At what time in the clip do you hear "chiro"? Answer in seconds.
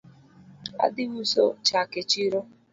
2.11-2.39